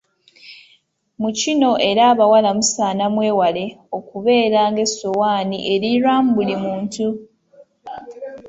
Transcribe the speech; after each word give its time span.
Mu 1.21 1.29
kino 1.39 1.69
era 1.89 2.01
abawala 2.11 2.49
musaana 2.57 3.05
mwewalae 3.13 3.69
okubeera 3.97 4.61
ng'essowaani 4.71 5.57
erirwamu 5.73 6.29
buli 6.37 6.55
muntu. 6.63 7.05